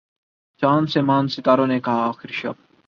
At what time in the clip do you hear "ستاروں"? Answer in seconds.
1.29-1.67